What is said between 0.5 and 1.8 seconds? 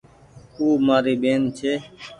او مآري ٻين ڇي۔